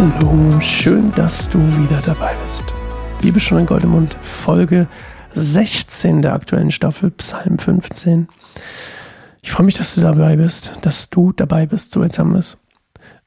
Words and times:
Hallo, 0.00 0.60
schön, 0.60 1.10
dass 1.10 1.48
du 1.48 1.58
wieder 1.76 2.00
dabei 2.00 2.32
bist. 2.40 2.62
Liebe 3.20 3.40
schon 3.40 3.58
in 3.58 3.66
Goldemund, 3.66 4.16
Folge 4.22 4.86
16 5.34 6.22
der 6.22 6.34
aktuellen 6.34 6.70
Staffel, 6.70 7.10
Psalm 7.10 7.58
15. 7.58 8.28
Ich 9.42 9.50
freue 9.50 9.66
mich, 9.66 9.74
dass 9.74 9.96
du 9.96 10.00
dabei 10.00 10.36
bist, 10.36 10.74
dass 10.82 11.10
du 11.10 11.32
dabei 11.32 11.66
bist, 11.66 11.90
so 11.90 12.04
jetzt 12.04 12.20
haben 12.20 12.30
wir 12.30 12.38
es. 12.38 12.58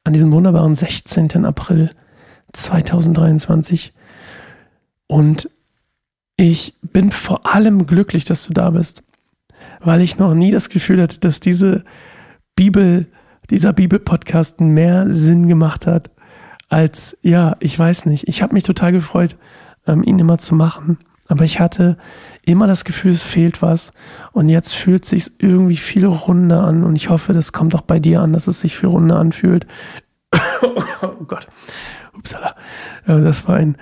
An 0.05 0.13
diesem 0.13 0.31
wunderbaren 0.31 0.73
16. 0.73 1.43
April 1.43 1.89
2023. 2.53 3.93
Und 5.07 5.49
ich 6.37 6.73
bin 6.81 7.11
vor 7.11 7.53
allem 7.53 7.85
glücklich, 7.85 8.23
dass 8.23 8.47
du 8.47 8.53
da 8.53 8.69
bist, 8.69 9.03
weil 9.81 9.99
ich 9.99 10.17
noch 10.17 10.33
nie 10.33 10.51
das 10.51 10.69
Gefühl 10.69 11.01
hatte, 11.01 11.19
dass 11.19 11.41
diese 11.41 11.83
Bibel, 12.55 13.07
dieser 13.49 13.73
Bibelpodcast 13.73 14.61
mehr 14.61 15.13
Sinn 15.13 15.49
gemacht 15.49 15.85
hat, 15.85 16.09
als, 16.71 17.17
ja, 17.21 17.57
ich 17.59 17.77
weiß 17.77 18.05
nicht. 18.05 18.29
Ich 18.29 18.41
habe 18.41 18.53
mich 18.53 18.63
total 18.63 18.93
gefreut, 18.93 19.35
ähm, 19.85 20.03
ihn 20.03 20.17
immer 20.19 20.37
zu 20.37 20.55
machen. 20.55 20.97
Aber 21.27 21.43
ich 21.43 21.59
hatte 21.59 21.97
immer 22.45 22.65
das 22.65 22.85
Gefühl, 22.85 23.11
es 23.11 23.23
fehlt 23.23 23.61
was. 23.61 23.91
Und 24.31 24.47
jetzt 24.47 24.73
fühlt 24.73 25.03
sich 25.03 25.31
irgendwie 25.39 25.75
viel 25.75 26.05
runder 26.05 26.63
an. 26.63 26.83
Und 26.83 26.95
ich 26.95 27.09
hoffe, 27.09 27.33
das 27.33 27.51
kommt 27.51 27.75
auch 27.75 27.81
bei 27.81 27.99
dir 27.99 28.21
an, 28.21 28.31
dass 28.31 28.47
es 28.47 28.61
sich 28.61 28.77
viel 28.77 28.87
runder 28.87 29.19
anfühlt. 29.19 29.67
oh 31.01 31.25
Gott. 31.27 31.47
Upsala. 32.13 32.55
Äh, 33.05 33.19
das 33.19 33.49
war 33.49 33.55
ein, 33.55 33.75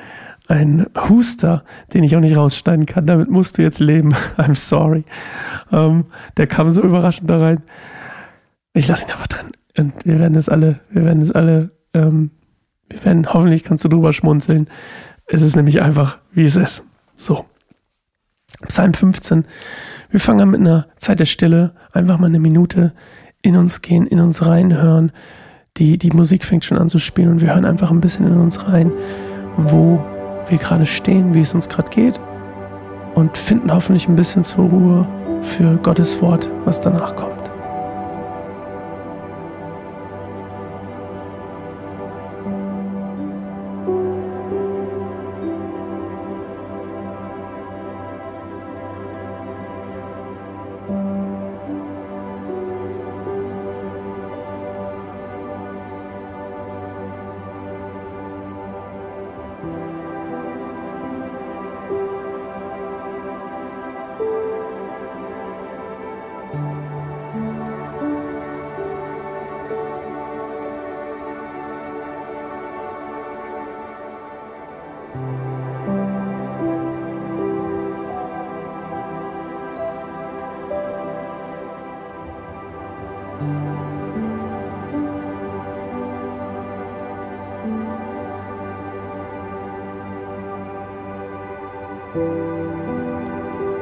ein 0.48 0.88
Huster, 1.10 1.64
den 1.94 2.04
ich 2.04 2.16
auch 2.16 2.22
nicht 2.22 2.38
rausschneiden 2.38 2.88
kann. 2.88 3.06
Damit 3.06 3.30
musst 3.30 3.60
du 3.60 3.62
jetzt 3.62 3.80
leben. 3.80 4.16
I'm 4.38 4.56
sorry. 4.56 5.06
Ähm, 5.72 6.06
der 6.38 6.48
kam 6.48 6.72
so 6.72 6.82
überraschend 6.82 7.30
da 7.30 7.38
rein. 7.38 7.62
Ich 8.74 8.88
lasse 8.88 9.06
ihn 9.06 9.12
einfach 9.12 9.28
drin. 9.28 9.52
Und 9.78 9.94
wir 10.08 10.20
werden 10.20 10.36
es 10.36 10.50
alle, 10.50 10.80
wir 10.90 11.06
werden 11.06 11.22
es 11.22 11.32
alle, 11.32 11.70
ähm, 11.94 12.32
wir 12.90 13.04
werden, 13.06 13.32
hoffentlich 13.32 13.64
kannst 13.64 13.84
du 13.84 13.90
drüber 13.90 14.14
schmunzeln. 14.14 14.70
Es 15.26 15.42
ist 15.42 15.56
nämlich 15.56 15.82
einfach, 15.82 16.18
wie 16.32 16.46
es 16.46 16.56
ist. 16.56 16.84
So. 17.16 17.46
Psalm 18.68 18.94
15. 18.94 19.46
Wir 20.10 20.20
fangen 20.20 20.42
an 20.42 20.50
mit 20.50 20.60
einer 20.60 20.88
Zeit 20.98 21.20
der 21.20 21.26
Stille. 21.26 21.74
Einfach 21.94 22.18
mal 22.18 22.28
eine 22.28 22.40
Minute 22.40 22.94
in 23.42 23.56
uns 23.56 23.82
gehen, 23.82 24.08
in 24.08 24.20
uns 24.20 24.46
reinhören. 24.46 25.12
Die, 25.78 25.98
die 25.98 26.12
Musik 26.12 26.44
fängt 26.44 26.66
schon 26.66 26.78
an 26.78 26.90
zu 26.90 27.00
spielen 27.00 27.30
und 27.30 27.42
wir 27.42 27.54
hören 27.54 27.66
einfach 27.66 27.92
ein 27.92 28.02
bisschen 28.02 28.26
in 28.26 28.38
uns 28.38 28.68
rein, 28.68 28.92
wo 29.56 30.04
wir 30.50 30.58
gerade 30.58 30.86
stehen, 30.86 31.34
wie 31.34 31.42
es 31.42 31.54
uns 31.54 31.70
gerade 31.70 31.90
geht 31.92 32.20
und 33.16 33.38
finden 33.38 33.74
hoffentlich 33.74 34.08
ein 34.08 34.16
bisschen 34.16 34.44
zur 34.44 34.66
Ruhe 34.66 35.08
für 35.42 35.78
Gottes 35.78 36.22
Wort, 36.22 36.52
was 36.66 36.82
danach 36.82 37.16
kommt. 37.16 37.49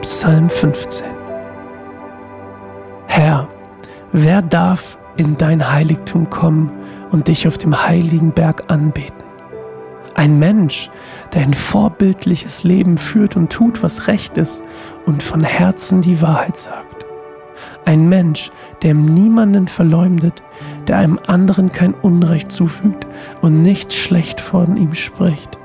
Psalm 0.02 0.50
15 0.50 1.08
Herr, 3.08 3.48
wer 4.12 4.42
darf 4.44 5.00
in 5.16 5.38
dein 5.38 5.72
Heiligtum 5.72 6.30
kommen 6.30 6.72
und 7.12 7.28
dich 7.28 7.48
auf 7.48 7.58
dem 7.58 7.88
heiligen 7.88 8.32
Berg 8.32 8.72
anbeten? 8.72 9.24
Ein 10.14 10.38
Mensch, 10.38 10.92
der 11.34 11.42
ein 11.42 11.54
vorbildliches 11.54 12.64
Leben 12.64 12.98
führt 12.98 13.36
und 13.36 13.52
tut, 13.52 13.82
was 13.82 14.08
recht 14.08 14.38
ist 14.38 14.64
und 15.06 15.24
von 15.24 15.44
Herzen 15.44 16.02
die 16.02 16.22
Wahrheit 16.22 16.58
sagt. 16.58 16.97
Ein 17.88 18.10
Mensch, 18.10 18.52
der 18.84 18.94
niemanden 18.94 19.68
verleumdet, 19.68 20.44
der 20.88 20.98
einem 20.98 21.20
anderen 21.26 21.72
kein 21.72 21.94
Unrecht 21.94 22.52
zufügt 22.52 23.08
und 23.42 23.64
nicht 23.64 23.94
schlecht 23.94 24.42
von 24.42 24.78
ihm 24.78 24.94
spricht 24.94 25.58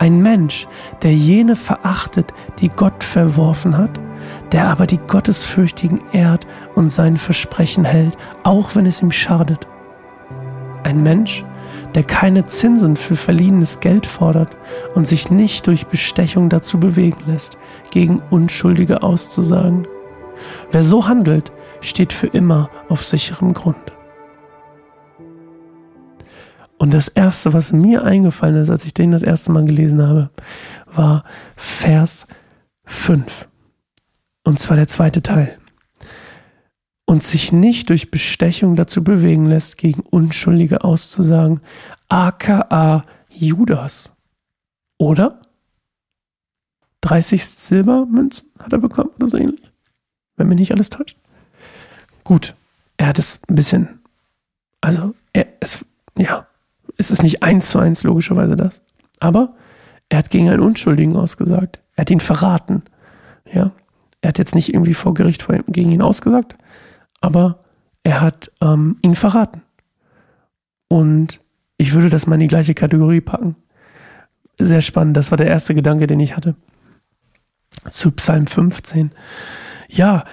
ein 0.00 0.22
Mensch, 0.22 0.66
der 1.02 1.12
jene 1.12 1.56
verachtet, 1.56 2.32
die 2.58 2.70
Gott 2.70 3.04
verworfen 3.04 3.76
hat, 3.76 4.00
der 4.50 4.68
aber 4.68 4.86
die 4.86 4.96
Gottesfürchtigen 4.96 6.00
ehrt 6.12 6.46
und 6.74 6.88
sein 6.88 7.18
Versprechen 7.18 7.84
hält, 7.84 8.16
auch 8.42 8.74
wenn 8.74 8.86
es 8.86 9.02
ihm 9.02 9.12
schadet. 9.12 9.68
Ein 10.84 11.02
Mensch, 11.02 11.44
der 11.94 12.02
keine 12.02 12.46
Zinsen 12.46 12.96
für 12.96 13.14
verliehenes 13.14 13.80
Geld 13.80 14.06
fordert 14.06 14.56
und 14.94 15.06
sich 15.06 15.30
nicht 15.30 15.66
durch 15.66 15.86
Bestechung 15.86 16.48
dazu 16.48 16.80
bewegen 16.80 17.20
lässt, 17.26 17.58
gegen 17.90 18.22
Unschuldige 18.30 19.02
auszusagen. 19.02 19.86
Wer 20.70 20.82
so 20.82 21.08
handelt, 21.08 21.52
steht 21.80 22.12
für 22.12 22.26
immer 22.28 22.70
auf 22.88 23.04
sicherem 23.04 23.52
Grund. 23.52 23.92
Und 26.78 26.94
das 26.94 27.08
Erste, 27.08 27.52
was 27.52 27.72
mir 27.72 28.04
eingefallen 28.04 28.56
ist, 28.56 28.70
als 28.70 28.86
ich 28.86 28.94
den 28.94 29.10
das 29.10 29.22
erste 29.22 29.52
Mal 29.52 29.66
gelesen 29.66 30.00
habe, 30.02 30.30
war 30.86 31.24
Vers 31.54 32.26
5. 32.86 33.46
Und 34.44 34.58
zwar 34.58 34.76
der 34.76 34.88
zweite 34.88 35.22
Teil. 35.22 35.58
Und 37.04 37.22
sich 37.22 37.52
nicht 37.52 37.90
durch 37.90 38.10
Bestechung 38.10 38.76
dazu 38.76 39.04
bewegen 39.04 39.44
lässt, 39.44 39.76
gegen 39.76 40.00
Unschuldige 40.00 40.82
auszusagen, 40.82 41.60
aka 42.08 43.04
Judas. 43.28 44.14
Oder? 44.96 45.38
30 47.02 47.44
Silbermünzen 47.44 48.50
hat 48.58 48.72
er 48.72 48.78
bekommen 48.78 49.10
oder 49.16 49.28
so 49.28 49.36
ähnlich. 49.36 49.69
Wenn 50.40 50.48
mich 50.48 50.58
nicht 50.58 50.72
alles 50.72 50.88
täuscht. 50.88 51.16
Gut, 52.24 52.54
er 52.96 53.08
hat 53.08 53.18
es 53.18 53.38
ein 53.48 53.54
bisschen, 53.54 54.00
also 54.80 55.14
er, 55.32 55.46
es, 55.60 55.84
ja, 56.16 56.46
es 56.96 57.10
ist 57.10 57.22
nicht 57.22 57.42
eins 57.42 57.70
zu 57.70 57.78
eins 57.78 58.02
logischerweise 58.02 58.56
das. 58.56 58.82
Aber 59.20 59.54
er 60.08 60.18
hat 60.18 60.30
gegen 60.30 60.48
einen 60.48 60.60
Unschuldigen 60.60 61.14
ausgesagt. 61.14 61.80
Er 61.94 62.02
hat 62.02 62.10
ihn 62.10 62.20
verraten. 62.20 62.82
Ja. 63.52 63.72
Er 64.22 64.28
hat 64.28 64.38
jetzt 64.38 64.54
nicht 64.54 64.72
irgendwie 64.72 64.94
vor 64.94 65.14
Gericht 65.14 65.42
vor 65.42 65.54
ihm, 65.54 65.64
gegen 65.68 65.90
ihn 65.90 66.02
ausgesagt, 66.02 66.56
aber 67.20 67.60
er 68.02 68.20
hat 68.20 68.50
ähm, 68.60 68.96
ihn 69.02 69.14
verraten. 69.14 69.62
Und 70.88 71.40
ich 71.76 71.92
würde 71.92 72.10
das 72.10 72.26
mal 72.26 72.34
in 72.34 72.40
die 72.40 72.46
gleiche 72.46 72.74
Kategorie 72.74 73.20
packen. 73.20 73.56
Sehr 74.58 74.82
spannend. 74.82 75.16
Das 75.16 75.30
war 75.30 75.38
der 75.38 75.46
erste 75.46 75.74
Gedanke, 75.74 76.06
den 76.06 76.20
ich 76.20 76.36
hatte. 76.36 76.54
Zu 77.88 78.10
Psalm 78.12 78.46
15. 78.46 79.12
Ja, 79.90 80.24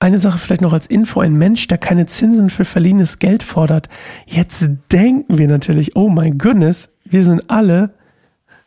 eine 0.00 0.18
Sache 0.18 0.38
vielleicht 0.38 0.60
noch 0.60 0.72
als 0.72 0.86
Info, 0.86 1.20
ein 1.20 1.34
Mensch, 1.34 1.66
der 1.66 1.78
keine 1.78 2.06
Zinsen 2.06 2.50
für 2.50 2.64
verliehenes 2.64 3.18
Geld 3.18 3.42
fordert. 3.42 3.88
Jetzt 4.26 4.68
denken 4.92 5.38
wir 5.38 5.48
natürlich, 5.48 5.96
oh 5.96 6.08
mein 6.08 6.38
Goodness, 6.38 6.88
wir 7.04 7.24
sind 7.24 7.50
alle 7.50 7.90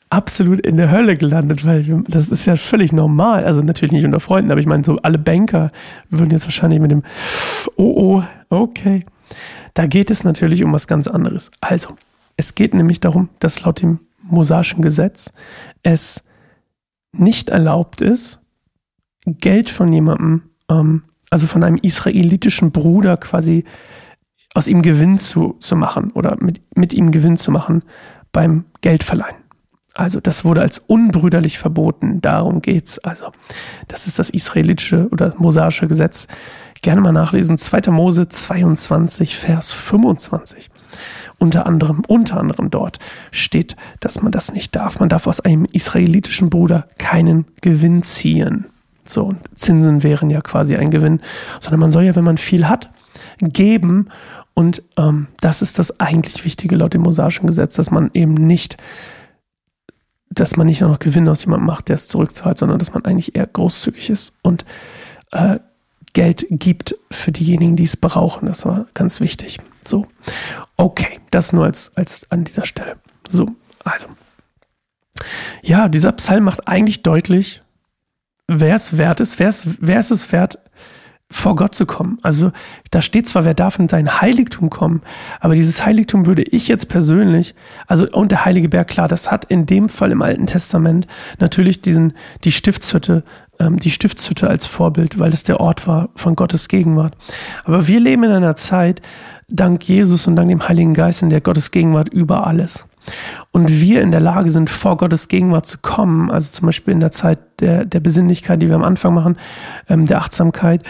absolut 0.10 0.60
in 0.60 0.75
der 0.75 0.92
Hölle 0.92 1.15
gelandet, 1.15 1.65
weil 1.65 2.04
das 2.07 2.27
ist 2.27 2.45
ja 2.45 2.57
völlig 2.57 2.92
normal. 2.92 3.45
Also 3.45 3.62
natürlich 3.62 3.94
nicht 3.94 4.04
unter 4.04 4.19
Freunden, 4.19 4.51
aber 4.51 4.60
ich 4.60 4.65
meine, 4.65 4.83
so 4.83 4.98
alle 4.98 5.18
Banker 5.18 5.71
würden 6.10 6.31
jetzt 6.31 6.45
wahrscheinlich 6.45 6.81
mit 6.81 6.92
dem, 6.92 7.04
oh, 7.77 7.94
oh, 7.95 8.24
okay. 8.50 9.06
Da 9.74 9.86
geht 9.86 10.12
es 10.12 10.25
natürlich 10.25 10.63
um 10.65 10.74
was 10.74 10.88
ganz 10.88 11.07
anderes. 11.07 11.50
Also, 11.62 11.95
es 12.36 12.56
geht 12.56 12.74
nämlich 12.74 13.00
darum, 13.00 13.30
dass 13.39 13.62
laut 13.62 13.81
dem 13.81 14.00
mosaischen 14.24 14.81
Gesetz 14.81 15.31
es 15.81 16.25
nicht 17.13 17.50
erlaubt 17.50 18.01
ist, 18.01 18.40
Geld 19.25 19.69
von 19.69 19.91
jemandem 19.91 20.44
ähm, 20.69 21.03
also 21.31 21.47
von 21.47 21.63
einem 21.63 21.77
israelitischen 21.77 22.71
Bruder 22.71 23.18
quasi 23.18 23.63
aus 24.53 24.68
ihm 24.68 24.81
Gewinn 24.81 25.18
zu, 25.18 25.56
zu 25.59 25.75
machen 25.75 26.12
oder 26.12 26.38
mit, 26.39 26.62
mit 26.75 26.94
ihm 26.94 27.12
Gewinn 27.12 27.38
zu 27.38 27.51
machen 27.51 27.83
beim 28.33 28.65
Geldverleihen. 28.81 29.38
Also 29.94 30.19
das 30.19 30.45
wurde 30.45 30.62
als 30.62 30.77
unbrüderlich 30.77 31.57
verboten. 31.57 32.21
Darum 32.21 32.62
geht's. 32.62 33.00
Also 33.00 33.31
das 33.88 34.07
ist 34.07 34.19
das 34.19 34.29
israelitische 34.29 35.07
oder 35.09 35.33
mosaische 35.38 35.88
Gesetz. 35.88 36.27
Gerne 36.81 37.01
mal 37.01 37.12
nachlesen. 37.12 37.57
2. 37.57 37.91
Mose 37.91 38.27
22, 38.27 39.38
Vers 39.38 39.71
25. 39.71 40.69
Unter 41.38 41.65
anderem, 41.65 42.03
unter 42.07 42.38
anderem 42.39 42.69
dort 42.69 43.00
steht, 43.31 43.75
dass 44.00 44.21
man 44.21 44.31
das 44.31 44.53
nicht 44.53 44.75
darf. 44.75 45.00
Man 45.00 45.09
darf 45.09 45.27
aus 45.27 45.39
einem 45.39 45.65
israelitischen 45.65 46.50
Bruder 46.50 46.88
keinen 46.97 47.45
Gewinn 47.62 48.03
ziehen. 48.03 48.67
So, 49.13 49.34
Zinsen 49.56 50.04
wären 50.04 50.30
ja 50.30 50.42
quasi 50.42 50.75
ein 50.75 50.92
Gewinn, 50.92 51.22
sondern 51.60 51.80
man 51.80 51.92
soll 51.92 52.04
ja, 52.04 52.16
wenn 52.16 52.24
man 52.24 52.38
viel 52.38 52.68
hat, 52.68 52.90
geben. 53.40 54.10
Und 54.54 54.84
ähm, 54.98 55.28
das 55.40 55.62
ist 55.62 55.80
das 55.80 56.00
eigentlich 56.00 56.44
Wichtige 56.46 56.75
laut 56.75 56.94
dem 56.94 57.02
mosaischen 57.02 57.48
Gesetz, 57.48 57.75
dass 57.75 57.92
man 57.92 58.12
eben 58.13 58.34
nicht, 58.34 58.78
dass 60.30 60.56
man 60.58 60.68
nicht 60.68 60.81
nur 60.81 60.90
noch 60.90 61.00
Gewinn 61.00 61.28
aus 61.28 61.44
jemandem 61.44 61.68
macht, 61.68 61.90
der 61.90 61.96
es 61.96 62.08
zurückzahlt, 62.08 62.58
sondern 62.58 62.80
dass 62.80 62.94
man 62.94 63.06
eigentlich 63.06 63.36
eher 63.36 63.48
großzügig 63.48 64.10
ist 64.10 64.34
und 64.42 64.66
äh, 65.31 65.60
Geld 66.13 66.46
gibt 66.50 66.96
für 67.10 67.31
diejenigen, 67.31 67.75
die 67.75 67.86
es 67.86 67.96
brauchen. 67.96 68.46
Das 68.46 68.66
war 68.66 68.88
ganz 68.94 69.22
wichtig. 69.22 69.60
So, 69.86 70.08
okay, 70.78 71.19
das 71.31 71.54
nur 71.54 71.66
als, 71.66 71.96
als 71.96 72.30
an 72.30 72.44
dieser 72.44 72.66
Stelle. 72.66 72.98
So, 73.30 73.50
also. 73.84 74.08
Ja, 75.62 75.88
dieser 75.88 76.12
Psalm 76.13 76.44
macht 76.46 76.68
eigentlich 76.68 77.04
deutlich, 77.04 77.62
wer 78.59 78.75
es 78.75 78.98
wert 78.98 79.19
ist, 79.19 79.39
wer 79.39 79.50
ist, 79.50 79.68
wer 79.80 80.00
ist 80.00 80.12
es 80.12 80.31
wert, 80.31 80.59
vor 81.30 81.56
Gott 81.56 81.74
zu 81.74 81.86
kommen. 81.86 82.18
Also 82.21 82.51
da 82.92 83.01
steht 83.01 83.27
zwar, 83.27 83.45
wer 83.45 83.53
darf 83.53 83.80
in 83.80 83.88
dein 83.88 84.21
Heiligtum 84.21 84.69
kommen, 84.69 85.01
aber 85.39 85.56
dieses 85.56 85.86
Heiligtum 85.86 86.25
würde 86.25 86.44
ich 86.44 86.68
jetzt 86.68 86.89
persönlich, 86.89 87.56
also 87.88 88.06
und 88.12 88.31
der 88.31 88.44
heilige 88.44 88.68
Berg, 88.68 88.89
klar, 88.89 89.07
das 89.07 89.31
hat 89.31 89.45
in 89.45 89.65
dem 89.65 89.88
Fall 89.88 90.12
im 90.12 90.21
Alten 90.21 90.45
Testament 90.45 91.07
natürlich 91.39 91.81
diesen, 91.81 92.13
die 92.44 92.51
Stiftshütte, 92.51 93.24
ähm, 93.59 93.80
die 93.80 93.92
Stiftshütte 93.92 94.50
als 94.50 94.65
Vorbild, 94.65 95.19
weil 95.19 95.31
es 95.31 95.44
der 95.44 95.62
Ort 95.62 95.88
war 95.88 96.09
von 96.15 96.36
Gottes 96.36 96.68
Gegenwart. 96.68 97.15
Aber 97.63 97.88
wir 97.88 98.01
leben 98.01 98.24
in 98.25 98.31
einer 98.31 98.57
Zeit, 98.57 99.01
dank 99.48 99.88
Jesus 99.88 100.27
und 100.27 100.36
dank 100.36 100.50
dem 100.50 100.68
Heiligen 100.68 100.94
Geist, 100.94 101.24
in 101.24 101.30
der 101.30 101.42
Gottes 101.42 101.71
Gegenwart 101.71 102.09
über 102.09 102.45
alles 102.45 102.86
und 103.51 103.69
wir 103.69 104.01
in 104.01 104.12
der 104.12 104.19
Lage 104.19 104.50
sind, 104.50 104.69
vor 104.69 104.98
Gottes 104.98 105.27
Gegenwart 105.27 105.65
zu 105.65 105.77
kommen, 105.80 106.31
also 106.31 106.51
zum 106.51 106.68
Beispiel 106.68 106.94
in 106.94 107.00
der 107.00 107.12
Zeit 107.12 107.39
der, 107.59 107.86
der 107.86 108.00
Besinnlichkeit, 108.00 108.62
die 108.62 108.69
wir 108.69 108.75
am 108.75 108.83
Anfang 108.83 109.13
machen, 109.13 109.38
ähm, 109.89 110.06
der 110.06 110.18
Achtsamkeit, 110.18 110.83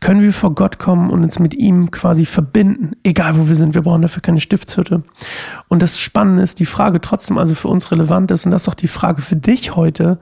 können 0.00 0.20
wir 0.20 0.34
vor 0.34 0.54
Gott 0.54 0.78
kommen 0.78 1.08
und 1.08 1.22
uns 1.22 1.38
mit 1.38 1.54
ihm 1.54 1.90
quasi 1.90 2.26
verbinden, 2.26 2.90
egal 3.04 3.38
wo 3.38 3.48
wir 3.48 3.54
sind. 3.54 3.74
Wir 3.74 3.82
brauchen 3.82 4.02
dafür 4.02 4.20
keine 4.20 4.40
Stiftshütte. 4.40 5.02
Und 5.68 5.80
das 5.80 5.98
Spannende 5.98 6.42
ist, 6.42 6.60
die 6.60 6.66
Frage 6.66 7.00
trotzdem 7.00 7.38
also 7.38 7.54
für 7.54 7.68
uns 7.68 7.90
relevant 7.90 8.30
ist, 8.30 8.44
und 8.44 8.50
das 8.50 8.62
ist 8.62 8.68
auch 8.68 8.74
die 8.74 8.88
Frage 8.88 9.22
für 9.22 9.36
dich 9.36 9.76
heute, 9.76 10.18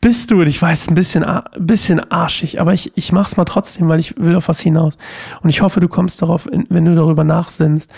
bist 0.00 0.30
du, 0.30 0.40
und 0.40 0.46
ich 0.46 0.60
weiß, 0.60 0.88
ein 0.88 0.94
bisschen, 0.94 1.24
ein 1.24 1.42
bisschen 1.58 2.00
arschig, 2.10 2.58
aber 2.58 2.72
ich, 2.72 2.96
ich 2.96 3.12
mach's 3.12 3.36
mal 3.36 3.44
trotzdem, 3.44 3.88
weil 3.90 4.00
ich 4.00 4.16
will 4.16 4.34
auf 4.34 4.48
was 4.48 4.60
hinaus. 4.60 4.96
Und 5.42 5.50
ich 5.50 5.60
hoffe, 5.60 5.80
du 5.80 5.88
kommst 5.88 6.22
darauf, 6.22 6.48
wenn 6.50 6.84
du 6.86 6.94
darüber 6.94 7.22
nachsinnst. 7.22 7.92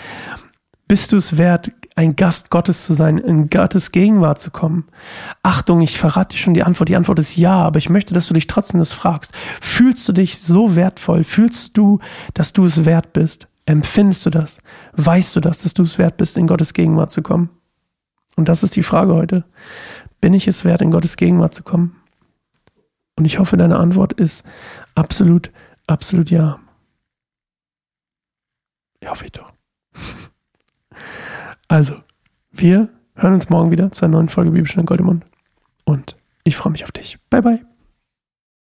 Bist 0.87 1.11
du 1.11 1.17
es 1.17 1.37
wert, 1.37 1.71
ein 1.95 2.15
Gast 2.15 2.49
Gottes 2.49 2.85
zu 2.85 2.93
sein, 2.93 3.17
in 3.17 3.49
Gottes 3.49 3.91
Gegenwart 3.91 4.39
zu 4.39 4.51
kommen? 4.51 4.85
Achtung, 5.41 5.81
ich 5.81 5.97
verrate 5.97 6.35
dir 6.35 6.39
schon 6.39 6.53
die 6.53 6.63
Antwort. 6.63 6.89
Die 6.89 6.95
Antwort 6.95 7.19
ist 7.19 7.37
ja, 7.37 7.53
aber 7.53 7.77
ich 7.77 7.89
möchte, 7.89 8.13
dass 8.13 8.27
du 8.27 8.33
dich 8.33 8.47
trotzdem 8.47 8.79
das 8.79 8.91
fragst. 8.91 9.31
Fühlst 9.61 10.07
du 10.07 10.13
dich 10.13 10.39
so 10.39 10.75
wertvoll? 10.75 11.23
Fühlst 11.23 11.77
du, 11.77 11.99
dass 12.33 12.53
du 12.53 12.65
es 12.65 12.85
wert 12.85 13.13
bist? 13.13 13.47
Empfindest 13.65 14.25
du 14.25 14.29
das? 14.29 14.59
Weißt 14.93 15.35
du 15.35 15.39
das, 15.39 15.59
dass 15.59 15.73
du 15.73 15.83
es 15.83 15.97
wert 15.97 16.17
bist, 16.17 16.37
in 16.37 16.47
Gottes 16.47 16.73
Gegenwart 16.73 17.11
zu 17.11 17.21
kommen? 17.21 17.49
Und 18.35 18.49
das 18.49 18.63
ist 18.63 18.75
die 18.75 18.83
Frage 18.83 19.13
heute. 19.13 19.45
Bin 20.19 20.33
ich 20.33 20.47
es 20.47 20.65
wert, 20.65 20.81
in 20.81 20.91
Gottes 20.91 21.15
Gegenwart 21.17 21.53
zu 21.53 21.63
kommen? 21.63 21.95
Und 23.15 23.25
ich 23.25 23.39
hoffe, 23.39 23.57
deine 23.57 23.77
Antwort 23.77 24.13
ist 24.13 24.43
absolut, 24.95 25.51
absolut 25.87 26.29
ja. 26.29 26.59
Ja, 29.01 29.11
hoffe 29.11 29.25
ich 29.25 29.31
doch. 29.31 29.53
Also, 31.67 31.95
wir 32.51 32.89
hören 33.15 33.33
uns 33.33 33.49
morgen 33.49 33.71
wieder 33.71 33.91
zu 33.91 34.05
einer 34.05 34.17
neuen 34.17 34.29
Folge 34.29 34.51
Bibelstunde 34.51 34.85
Goldemund. 34.85 35.25
Und 35.85 36.15
ich 36.43 36.55
freue 36.55 36.71
mich 36.71 36.83
auf 36.83 36.91
dich. 36.91 37.17
Bye, 37.29 37.41
bye. 37.41 37.72